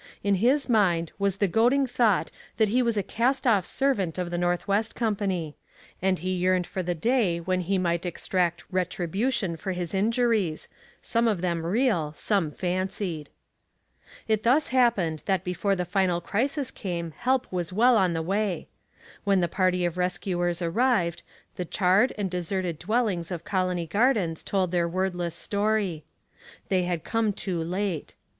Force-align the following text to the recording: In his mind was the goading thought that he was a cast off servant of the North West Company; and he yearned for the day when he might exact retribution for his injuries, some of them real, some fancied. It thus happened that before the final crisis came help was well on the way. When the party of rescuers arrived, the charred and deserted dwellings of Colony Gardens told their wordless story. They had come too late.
In 0.23 0.33
his 0.41 0.67
mind 0.67 1.11
was 1.19 1.37
the 1.37 1.47
goading 1.47 1.85
thought 1.85 2.31
that 2.57 2.69
he 2.69 2.81
was 2.81 2.97
a 2.97 3.03
cast 3.03 3.45
off 3.45 3.67
servant 3.67 4.17
of 4.17 4.31
the 4.31 4.37
North 4.39 4.67
West 4.67 4.95
Company; 4.95 5.55
and 6.01 6.17
he 6.17 6.33
yearned 6.35 6.65
for 6.65 6.81
the 6.81 6.95
day 6.95 7.37
when 7.39 7.61
he 7.61 7.77
might 7.77 8.03
exact 8.03 8.63
retribution 8.71 9.55
for 9.57 9.73
his 9.73 9.93
injuries, 9.93 10.67
some 11.03 11.27
of 11.27 11.41
them 11.41 11.63
real, 11.63 12.13
some 12.15 12.49
fancied. 12.49 13.29
It 14.27 14.41
thus 14.41 14.69
happened 14.69 15.21
that 15.27 15.43
before 15.43 15.75
the 15.75 15.85
final 15.85 16.19
crisis 16.19 16.71
came 16.71 17.11
help 17.11 17.45
was 17.53 17.71
well 17.71 17.95
on 17.95 18.13
the 18.13 18.23
way. 18.23 18.69
When 19.23 19.39
the 19.39 19.47
party 19.47 19.85
of 19.85 19.99
rescuers 19.99 20.63
arrived, 20.63 21.21
the 21.57 21.63
charred 21.65 22.11
and 22.17 22.27
deserted 22.31 22.79
dwellings 22.79 23.29
of 23.29 23.45
Colony 23.45 23.85
Gardens 23.85 24.41
told 24.41 24.71
their 24.71 24.89
wordless 24.89 25.35
story. 25.35 26.03
They 26.69 26.85
had 26.85 27.03
come 27.03 27.33
too 27.33 27.61
late. 27.63 28.15